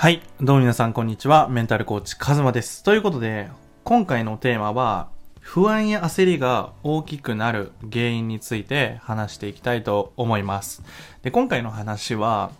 [0.00, 0.22] はい。
[0.40, 1.50] どうも皆さん、こんにちは。
[1.50, 2.82] メンタルコーチ、カズマです。
[2.82, 3.50] ということで、
[3.84, 10.82] 今回のテーマは、不安や焦りが大きくなる原因について話していきたいと思います。
[11.20, 12.50] で、今回の話は、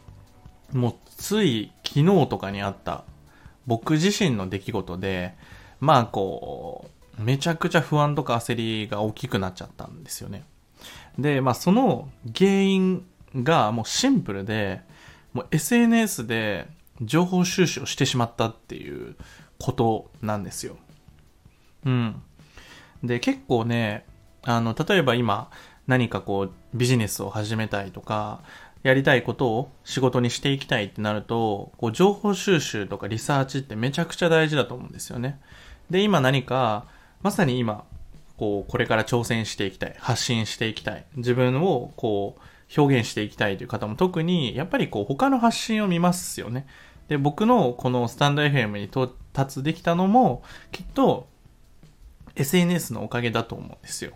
[0.75, 3.05] もうつい昨日とかにあった
[3.67, 5.35] 僕自身の出来事で、
[5.81, 10.45] まあこう、めちゃくちゃ不安とか焦りが大きくなっちゃったんですよね。
[11.19, 14.83] で、まあその原因がもうシンプルで、
[15.33, 16.69] もう SNS で
[17.01, 19.17] 情報収集をしてしまったっていう
[19.59, 20.77] ことなんですよ。
[21.85, 22.23] うん。
[23.03, 24.05] で、結構ね、
[24.43, 25.51] あの、例えば今
[25.87, 28.43] 何かこうビジネスを始めたいとか、
[28.83, 35.41] やりたいことを仕事にしていきたいってなると、こう情報収集とかリサーチってめちゃくちゃ大事だと思うんですよね。
[35.91, 36.87] で、今何か、
[37.23, 37.85] まさに今、
[38.39, 46.67] こう、これから挑戦していきたい、発信していきたい、自分をこう、表現していきたいという方も特に、やっぱりこう、他の発信を見ますよね。
[47.11, 51.27] で、僕のこのスタンド FM に到達できたのも、きっと
[52.37, 54.13] SNS のおかげだと思うんですよ。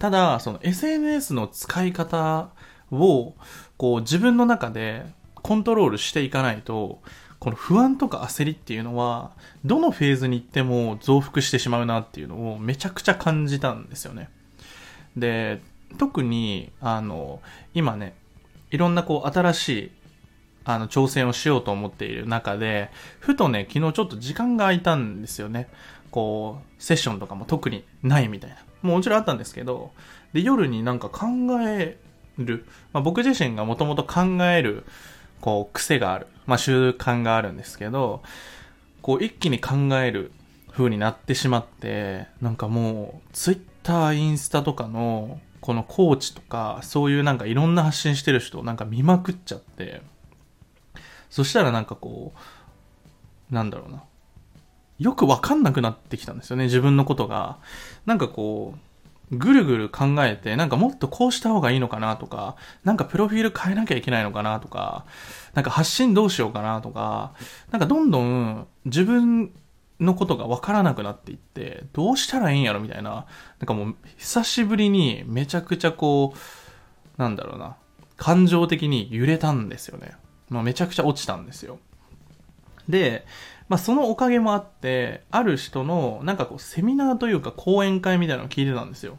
[0.00, 2.48] ただ、その SNS の使い方
[2.90, 3.34] を、
[3.76, 7.00] こう自分の中でコントロールしていかないと、
[7.38, 9.30] この不安とか焦りっていうのは、
[9.64, 14.30] どのフェーズに行っても増幅してしまうなっていうのをめちゃくちゃ感じたんですよね。
[15.16, 15.62] で、
[15.96, 17.40] 特に、あの、
[17.72, 18.16] 今ね、
[18.72, 19.92] いろんなこう新しい
[20.66, 25.68] あの、挑戦をしようと思っている中で、ふとね、昨日ちょっと時間が空いたんですよね。
[26.10, 28.56] こう、セッションとかも特にないみたいな。
[28.82, 29.92] もちろんあったんですけど、
[30.32, 31.26] で、夜になんか考
[31.60, 31.98] え
[32.36, 32.66] る。
[32.92, 34.84] まあ、僕自身がもともと考える、
[35.40, 36.26] こう、癖がある。
[36.46, 38.22] まあ、習慣があるんですけど、
[39.02, 40.32] こう、一気に考える
[40.72, 50.02] 風になってしまって、なんかもう、ツイッター、インスタとかの、このコーチとか、そういうなんかいろんな発信してる人をなんか見まくっちゃって、
[51.30, 52.32] そしたらなんかこ
[53.50, 54.02] う、なんだろうな。
[54.98, 57.58] よくわかんなくなってきたんですよね、自分のことが。
[58.06, 58.78] なんかこう、
[59.36, 65.04] ぐるぐる考えて、なんかもっとこうした方がいいのかなとか、なんかプロフィール変えなきゃいけないのかなとか、
[65.54, 67.32] なんか発信どうしようかなとか、
[67.72, 69.52] なんかどんどん自分
[69.98, 77.76] のことがわからなくなっていって、どうしたらいいんやろみたいな、なんかもう久しぶりにめちゃくちゃこう、なんだろうな、
[78.16, 80.16] 感情的に揺れたんですよね。
[80.48, 81.78] まあ、めちゃくちゃ落ちたんですよ。
[82.88, 83.26] で、
[83.68, 89.18] まあ、そのおかげもあって、ある人の、なんかこう、セミナーというか講演会みたいなのを聞いてたんですよ。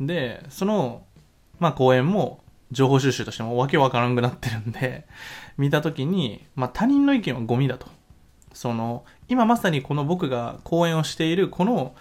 [0.00, 1.02] で、その、
[1.58, 5.06] まあ、講演も、情報収集としてもわけわからんくなってるんで、
[5.58, 7.86] 見たときに、まあ、他人の意見はゴミだと。
[8.54, 11.94] その、今まさにこの僕が講演をしている、この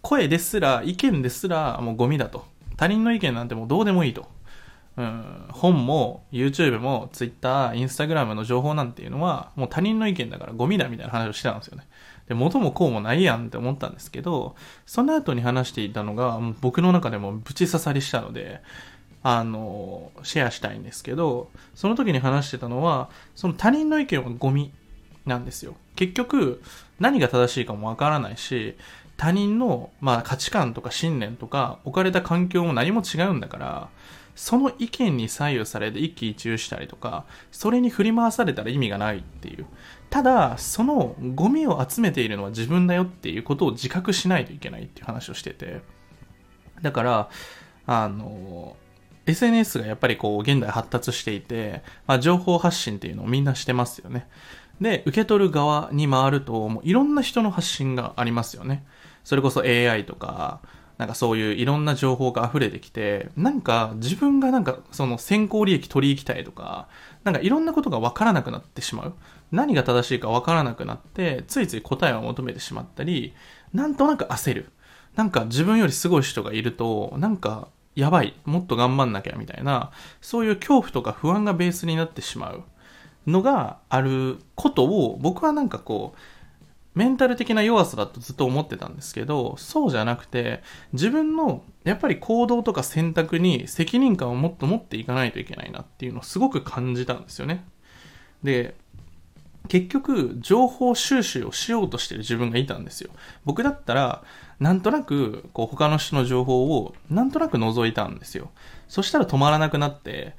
[0.00, 2.46] 声ですら、意見ですら、もうゴミだと。
[2.76, 4.26] 他人の意見なんてもうどうでもいいと。
[4.96, 11.86] 本も YouTube も Twitter、Instagram の情報なんていうのはもう他人の意見だからゴミだみたいな話をしてたんですよね。
[12.28, 14.54] で、元もこうもないやんって思ったんですけど、
[14.84, 18.60] その後に話していたのがもう僕の中でもブチ刺さりしたので、
[19.22, 24.72] あの、シェアしたいんですけど、その時に話してたのは、その他人の意見はゴミ
[25.26, 25.76] なんですよ。
[25.94, 26.62] 結局、
[26.98, 28.76] 何が正しいかもわからないし、
[29.16, 33.88] 他人の、まあ、価値観とか信念とか置かれた環境も何も違うんだから、
[34.34, 39.66] その意見に左右されて一喜一憂したりとか、それに振り回されたら意味がないっていう。
[40.10, 45.82] ただ、そのゴミを集めているのは自分だよっていうことを自覚しないといけないっていう話をしてて。
[46.80, 47.30] だから、
[47.86, 48.76] あの、
[49.26, 54.28] SNS がやっぱりこう現代発達していて、まあ、情報発信っていうのをみんなしてますよね。
[54.80, 58.84] で、受け取る側に回ると、もういろんな人の発信がありますよね。
[59.22, 60.60] それこそ AI とか、
[60.98, 66.88] なんかそういういろんな情報が溢れてきて、なんか自分がなんかその先行利益取り行きたいとか、
[67.24, 69.14] なんかいろんなことがわからなくなってしまう。
[69.50, 73.34] 何が正しいかわからなくなって、ついつい答えを求めてしまったり、
[73.72, 74.70] なんとなく焦る。
[75.16, 79.90] なんか自分よりすごい人がいると、なんかやばい、もっと頑張んなきゃみたいな、
[80.20, 82.62] そういう恐怖とか不安がベースになってしまう
[83.26, 86.18] のがあることを、僕はなんかこう、
[86.94, 90.62] メンタル的な弱さだとずっと思ってたんですけど、そうじゃなくて、
[90.92, 97.64] 自分のやっぱり行動とか選択に責任感をもっと持っていかないといけないなっていうのをすごく感じたんですよね。
[98.42, 98.74] で、
[99.68, 103.10] 結局、情報収集をしようとしてる自分がいたんですよ。
[103.44, 104.24] 僕だったら、
[104.58, 108.50] なんとなく、こう、他の人の情報を、なんとなく覗いたんですよ。
[108.88, 110.34] そしたら止まらなくなって、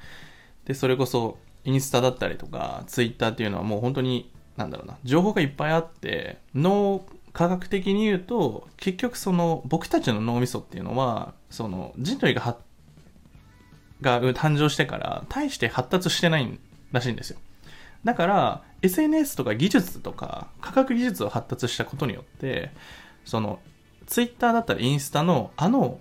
[0.65, 12.57] で、それこそ、インスタだったりとか、ツイッターっていうのはもう本当に、なんだろうな、情報がいっぱいあって、脳科学的に言うと、結局その、僕たちの脳みそっていうのは、その、人類がは
[14.01, 16.59] が誕生してから、大して発達してない
[16.91, 17.39] らしいんですよ。
[18.03, 22.69] だから、SNS とか技術とか科学技術を発達したことによって
[23.25, 23.59] その
[24.05, 25.99] ツイッターだったりインスタのあの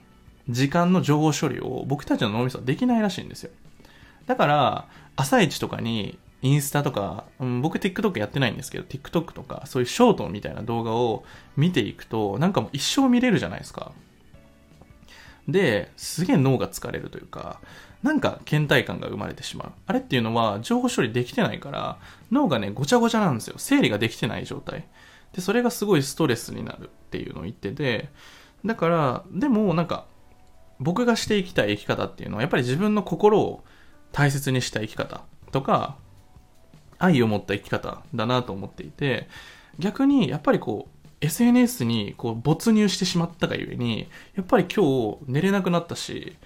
[0.49, 3.51] 時間の情報処理を僕たちの脳みそはできないらしいんですよ
[4.27, 11.25] だから朝一とかにインスタとか、うん、僕 TikTok やってないんですけど TikTok とかそういうショートみたいな動画を
[11.57, 13.93] 見ていくとなんかもう一生見れるじゃないですか
[15.49, 17.61] ですげえ脳が疲れるというか
[18.03, 19.73] なんか倦怠感が生まれてしまう。
[19.87, 21.99] あれっていうのは情報処理できてないから
[22.33, 23.55] 脳がねごちゃごちゃなんですよ。
[23.59, 24.89] 整理ができてない状態。
[25.33, 28.09] で、それがすごいストレスになるっていうのを言ってて、
[28.65, 30.07] だから、でもなんか
[30.79, 33.65] 僕がしていきたい生き方っていうのはやっぱり自分の心を
[34.13, 35.97] 大切にした生き方とか
[37.03, 39.29] 愛を持った生き方だなと思っていて
[39.79, 46.37] 逆にやっぱりこう SNS にこう没入してしまったがゆえにやっぱり今日寝れなくなったし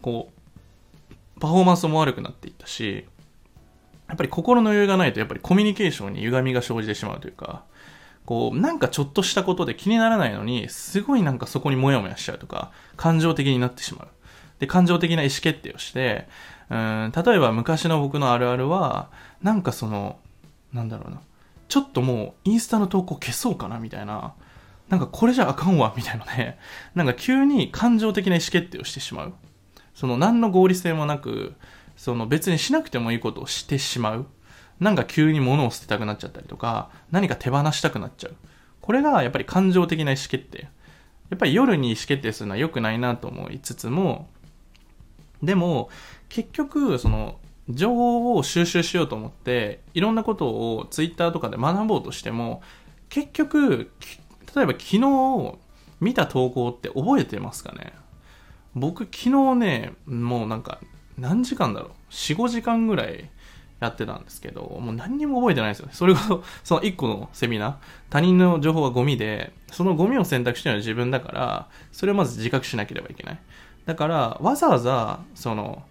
[0.00, 3.06] こうパフォーマンスも悪くなっていったし
[4.08, 7.64] やっぱり心の余裕がないとやっぱりコミュニケーションに歪みが生じてしまうというか
[8.24, 14.08] こうなんかちょっとしたことで気にならないのにすごいなんかそこにモヤモヤしちゃうとか感情的になってしまう。
[14.58, 16.26] で感情的な意思決定をして
[16.68, 19.10] うん例えば昔の僕のあるあるは
[19.42, 20.18] なんかその
[20.72, 21.20] なんだろうな
[21.68, 24.34] ちょっともうインスタの投稿消そうかなみたいな、
[24.88, 26.58] なんかこれじゃあかんわみたいなね、
[26.94, 29.34] なんか急に感情的な意思決定をしてしまう。
[29.94, 31.54] その何の合理性もなく、
[31.96, 34.26] その別にしなくてもいいことをしてしまう。
[34.78, 38.36] なんか急に物を捨てたくなっちゃったりとか、何か手放したくなっちゃう。
[38.80, 40.68] これがやっぱり感情的な意思決定。
[41.30, 44.28] やっぱり夜に意思決定するのは良くないなと思いつつも、
[45.42, 45.90] でも、
[46.28, 47.38] 結局、その、
[47.68, 52.62] 情報を収集しようと思っていろんなことをツイッターとかで学ぼうとしても
[53.08, 53.90] 結局
[54.54, 55.58] 例えば昨日
[56.00, 57.92] 見た投稿って覚えてますかね？
[58.74, 60.78] 僕昨日ねもうなんか
[61.18, 63.30] 何時間だろう？45時間ぐらい
[63.80, 65.92] やってたんですけどもう何にも覚えてないですよね。
[65.94, 67.74] それこそ その1個のセミナー。
[68.10, 73.38] 他人の情報はゴミでそのゴミを選択してるのは自分だからそれをまず自覚しなければいけない。
[73.86, 75.82] だからわざわざその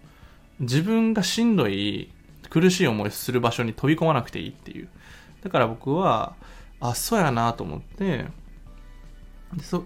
[0.60, 2.10] 自分がしんどい
[2.48, 4.88] 苦しい思いする場所に飛び込まなくていいっていう。
[5.42, 6.34] だから僕は
[6.80, 8.26] あそうやなと思って
[9.62, 9.84] そ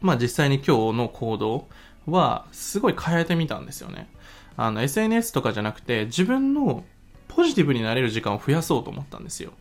[0.00, 1.68] まあ実際に今日の行動
[2.06, 4.08] はすごい変えてみたんですよね。
[4.56, 6.84] あの SNS とかじゃなくて自分の
[7.28, 9.52] ポジティブになれる時間を増やそうと思ったんですよ。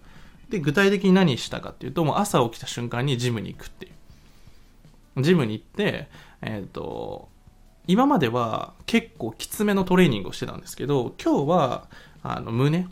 [0.50, 3.90] で具体的に何したかっていうともう朝起きた瞬間にジムに行くってい
[5.16, 5.24] う。
[5.24, 6.10] ジムに行って
[6.42, 7.30] えっ、ー、と
[7.88, 11.88] 今までは結構きつめのトレーニングをしてたんですけど、今日は
[12.22, 12.88] あの胸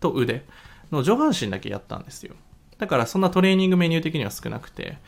[0.00, 0.44] と腕
[0.90, 2.34] の上半身だけやったんですよ。
[2.78, 4.98] だからそんなトレーニングメニュー的には少なくて、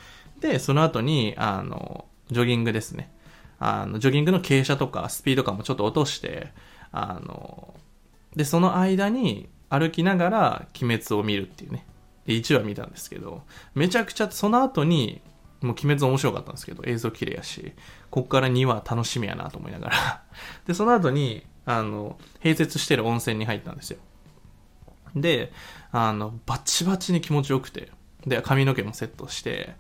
[0.41, 3.13] で、その後に、あの、ジョギングですね。
[3.59, 6.53] あの、ジョギングの傾斜とかスピード感もちょっと落として、
[6.93, 7.75] あの、
[8.37, 11.87] で、その間に歩きながら鬼滅を見るっていうね。
[12.25, 13.43] で、1話見たんですけど、
[13.75, 15.21] めちゃくちゃその後に
[15.61, 17.73] もう鬼滅面白かったんですけど、映像綺麗やし、
[18.11, 20.23] こっから2話楽しみやなと思いながら
[20.67, 23.99] で、その後に、あの、併設してる温泉に入ったんですよ。
[25.15, 25.53] で、
[25.91, 27.91] あの、バチバチに気持ちよくて、
[28.27, 29.75] で、髪の毛もセットして、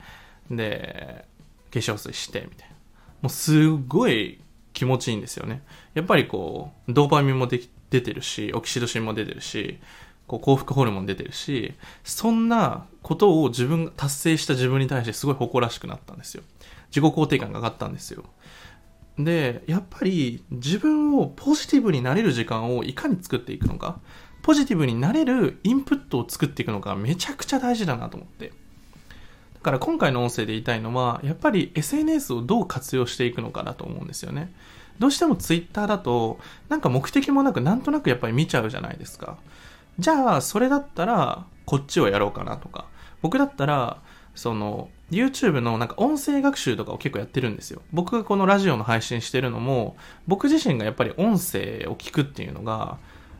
[0.50, 1.26] で、
[1.72, 2.74] 化粧水して、みたいな。
[3.22, 4.40] もうすっごい
[4.72, 5.62] 気持ちいいんですよね。
[5.94, 7.60] やっぱりこう、ドーパミンもで
[7.90, 9.80] 出てるし、オキシドシンも出てるし、
[10.28, 16.44] こう幸福ホルモン出てるし、そんなことを自分が達成した自分に対してすごい誇らしくなったんですよ。
[16.90, 18.24] 自己肯定感が上がったんですよ。
[19.18, 23.98] で、やっぱり自分をポジティブになれる時間をいかに作っていくのか、
[24.42, 28.52] ポジティブになれるインプットを作っていくのがめちゃくちゃ大事だなと思って。
[29.54, 34.52] だから今回の音声で言いたいのは、やっぱり SNS をどう活用していくのかだと思うんですよね。
[34.98, 39.38] どうしても Twitter だと、なんか目的もなくなんとなくやっぱり見ちゃうじゃないですか。
[39.98, 42.86] じゃあ、それだったら、こっちをやろうかなとか。
[43.20, 44.00] 僕だったら、
[44.34, 47.82] その、YouTube のなんか音声学習とかを結構やってるんですよ。
[47.92, 52.98] 僕がこのラジオの配信してるのも、僕自身がやっぱり音声を聞くっていうのが、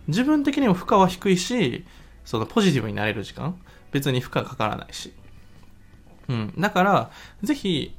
[0.09, 1.85] 自分的にも負荷は低いし、
[2.25, 3.57] そのポジティブになれる時間、
[3.93, 5.13] 別に負荷かからないし。
[6.29, 6.55] うん。
[6.59, 7.11] だから、
[7.43, 7.95] ぜひ、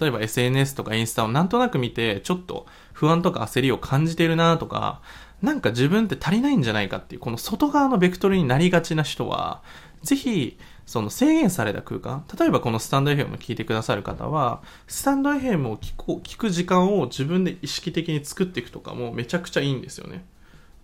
[0.00, 5.00] 例えば SNS とかインスタをなんとなく見て、ちょっと不安とか焦りを感じてるなとか、
[5.42, 9.62] なんか自分って足りないんじゃないかっていう、この外側のベクトルになりがちな人は、
[10.02, 10.56] ぜひ、
[10.86, 20.24] その制限された空間、例えばこのスタンド FM を聞いてくださる方は、スタンド FM を聞こ聞く時間を自分で意識的に作っていくとかもめちゃくちゃいいんですよね。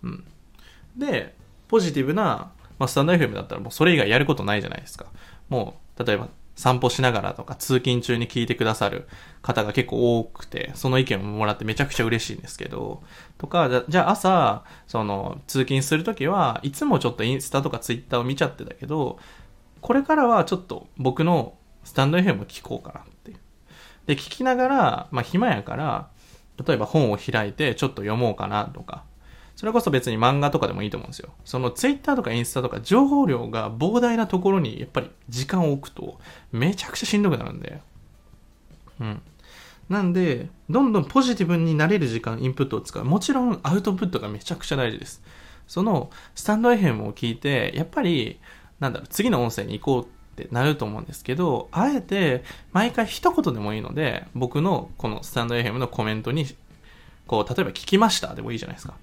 [0.03, 0.23] うん。
[0.97, 1.35] で、
[1.67, 5.05] ポジティブな、まあ、スタンド FM だったらもうそれ以外やることないじゃないですか。
[5.47, 9.07] もう、例えば散歩しながらとか通勤中に聞いてくださる
[9.41, 13.01] 方が結構多くて、その意見をもらってめちゃくちゃ嬉しいんですけど、
[13.37, 19.19] とか、じゃあ朝、その通勤するときはいつもちょっとインスタとかツイッターを見ちゃってたけど、
[19.79, 21.53] これからはちょっと僕の
[21.85, 23.31] スタンド FM を聞こうかなって。
[24.05, 26.09] で、聞きながら、まあ暇やから、
[26.67, 29.05] 例えば本を開いてちょっと読もうかなとか、
[29.59, 31.33] それこそ別に漫画とかでもいいと思うんですよ。
[31.43, 36.17] その Twitter とかインスタとか情報量が膨大なところにやっぱり時間を置くと
[36.53, 37.81] めちゃくちゃしんどくなるんで。
[39.01, 39.21] うん。
[39.89, 43.03] なんで、どんどんポジティブになれる時間、インプットを使う。
[43.03, 45.21] もちろんアウトプットがめちゃくちゃ大事です。
[45.67, 48.39] そのスタンド FM を聞いて、やっぱり、
[48.79, 56.45] なんだろう、次の音声に行こうってなると思うんですけど、あえて毎回一言でもいいので、僕のこのスタンド FM のコメントに、
[57.27, 58.93] こう、例えば聞きましたでもいいじゃないですか。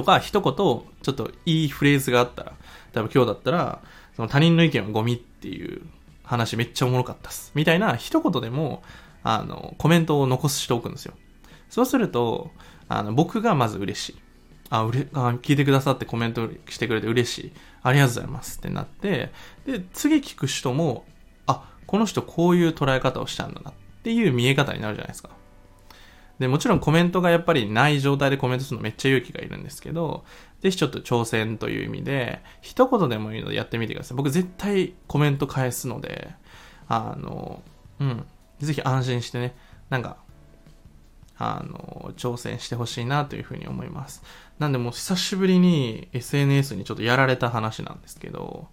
[0.00, 2.52] とか、一言、ちょっといいフレーズがあったら、
[2.94, 3.82] 例えば今日だったら、
[4.16, 5.82] その他人の意見はゴミっていう
[6.22, 7.52] 話めっちゃおもろかったっす。
[7.54, 8.82] みたいな一言でも、
[9.22, 11.14] あの、コメントを残しておくんですよ。
[11.68, 12.50] そうすると、
[12.88, 14.16] あの、僕がまず嬉しい。
[14.70, 17.52] あ、うれ、あ、聞いてくださってコメントしてくれて嬉しい。
[17.82, 19.32] ありがとうございますってなって、
[19.66, 21.04] で、次聞く人も、
[21.46, 25.30] あ、この人こういう捉え方をしたんだなっていう見え方になるじゃないですか。
[26.40, 30.24] で、もちろんコメントがやっぱりない状態でコメントするのめっちゃ勇気がいるんですけど、
[30.60, 34.16] ぜひちょっと挑戦という意味で、一言でもいいのでやってみてください。
[34.16, 36.30] 僕絶対コメント返すので、
[36.88, 37.62] あの、
[38.00, 38.24] うん、
[38.58, 39.54] ぜひ安心してね、
[39.90, 40.16] なんか、
[41.36, 44.22] あの、挑戦してほしいなというふうに思います。
[44.58, 48.68] なんでもう久しぶりに SNS にちょっとやられた話なんですけど、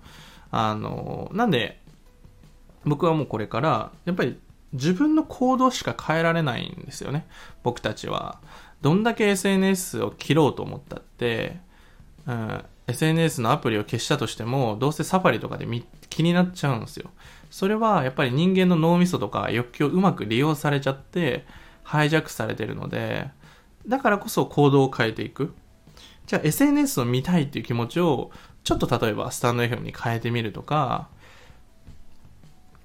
[0.52, 1.82] あの、なんで、
[2.86, 4.40] 僕はもうこれから、やっぱり
[4.78, 7.28] 自分の行動しか変えられないんですよね。
[7.64, 8.40] 僕たちは。
[8.82, 11.60] どんだけ SNS を切ろうと思ったって、
[12.26, 15.68] うん、SNS のアプリを消したとしても、どうせサファリとかで
[16.10, 17.10] 気になっちゃうんですよ。
[17.50, 21.46] それはやっぱり人間の脳みそとか欲求をうまく利用されちゃって、
[21.84, 23.30] ハイジャックされてるので、
[23.88, 25.54] だからこそ行動を変えていく。
[26.26, 28.32] じゃあ SNS を見たいっていう気持ちを、
[28.64, 31.10] ちょっと例えばスタンド FM に変えてみるとか、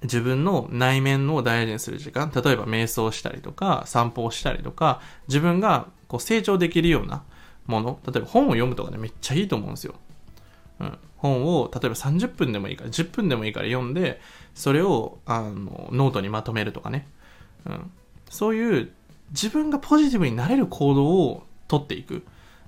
[0.03, 7.23] 自分の内面を大事にする時間、例えば瞑想したりとか、散歩をしたりとか、自分がこう成長できるような
[7.65, 9.95] もの、例えば本を読むとかね、めっちゃいいと思うんですよ。
[10.79, 14.19] うん、本を例えば30分でもいいから10分でもいいから読んで
[14.53, 17.07] それをあのノートにまとめるとかね、
[17.65, 17.91] うん、
[18.29, 18.91] そういう
[19.31, 22.23] 自分がポジティブになれる行動をとっていく。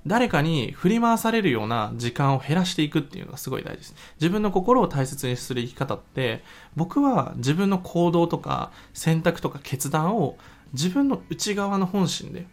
[0.08, 3.96] 誰かに振り回されるような時間を減らしていくっていうのがすごい大事です。
[4.22, 6.44] 自分の心を大切にする生き方って、
[6.76, 10.38] 僕は自分の行動とか選択とか決断を
[10.74, 12.46] 自分の内側の本心で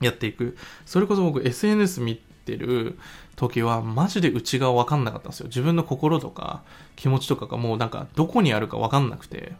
[0.00, 0.56] やっていく。
[0.84, 2.98] それこそ僕 SNS 見てる
[3.36, 5.46] 時はマジで内側わかんなかったんですよ。
[5.46, 6.62] 自分の心とか
[6.96, 9.54] 気持ちとかがもうなんかどこにあるかわかんなくて。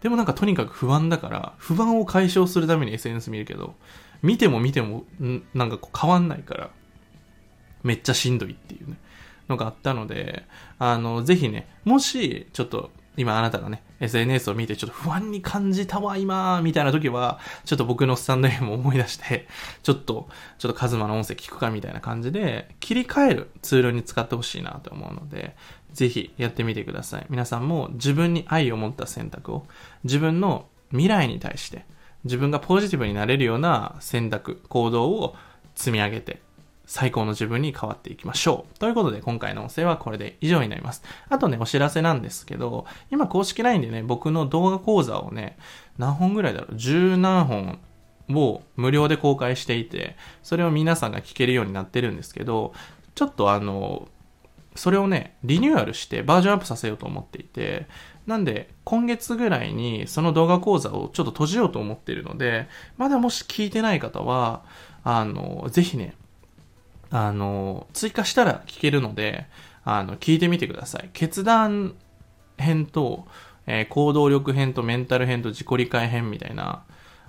[0.00, 3.74] でもなんかとにかく不安だから、不安を解消するために SNS 見るけど、
[4.22, 5.04] 見ても見ても、
[5.54, 6.70] なんかこう変わんないから、
[7.82, 8.96] めっちゃしんどいっていうね、
[9.48, 10.44] のがあったので、
[10.78, 19.48] あの、ぜひね、もし、ちょっと、今あなたがね、SNS を見てちょっと不安に感じたわ、今、みたいな時は、ちょっと僕のスタンド M を思い出して、
[19.82, 25.56] ちょっと、ちょっとカズマの音声聞くかみたいな感じで、切り替えるツールに使ってほしいなと思うので、
[25.92, 27.26] ぜひやってみてください。
[27.28, 29.66] 皆さんも自分に愛を持った選択を、
[30.04, 31.86] 自分の未来に対して、
[32.22, 35.34] 自分がポジティブになれるような選択、行動を
[35.74, 36.40] 積み上げて、
[36.88, 38.78] 最高の自分に変わっていきましょう。
[38.78, 41.02] ということで、今回の音声はこれで以上になります。
[41.28, 45.58] あとね、お知らせなんですけど、今公式 LINE でね、僕の動画講座をね、
[45.98, 46.76] 何本ぐらいだろう？
[46.76, 47.78] 十何本
[48.30, 52.72] を無料で公開していて、それを皆さんが聞けるようになってるんですけど、
[53.14, 54.08] ちょっとあの、
[54.74, 57.86] それをね、リニューアルしてバージョンアップさせようと思っていて、
[58.26, 62.66] なんで、今月ぐらいにその動画講座をちょっと閉じようと思っているので、
[62.96, 64.62] まだもし聞いてない方は、
[65.04, 66.14] あの、ぜひね、
[67.10, 69.46] あの、追加したら聞けるので、
[69.84, 71.10] あの、聞いてみてください。
[71.12, 71.94] 決断
[72.58, 73.26] 編と、
[73.66, 76.84] えー、行動力編とメンタル編と自己理解編みたいな、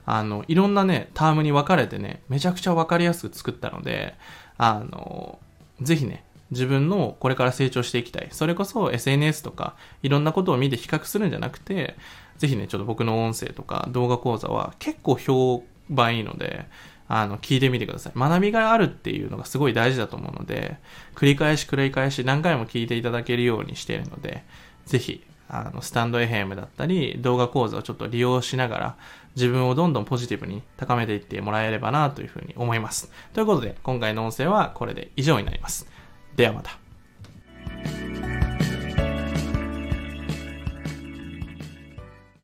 [0.05, 4.15] あの、いろんなね、タームに分かれてね、めちゃくちゃ分かりやすく作ったので、
[4.57, 5.39] あの、
[5.81, 8.27] ぜひね、自分のこれから成長していきたい。
[8.31, 11.95] それこそ SNS とかいろんなことを見て比較するんじゃなくて、
[12.37, 16.65] ぜひね、ちょっと僕の音声とか動画講座は結構評判いいので、
[17.11, 18.13] あの、聞いてみてください。
[18.15, 20.77] 学びがあるっていうのがすごい大事だと思うので、
[21.15, 24.43] 繰り返し繰り返し何回も聞いていただけるようにしているので、
[24.85, 28.95] ぜひ、あの、スタンド FM だったり、動画講座をちょっと利用しながら、
[29.35, 33.11] 自分をどんどんポジティブに高めていってもらえればなというふうに思います。
[33.33, 35.89] ということで、今回の音声はこれで以上になります。
[36.35, 36.77] ではまた。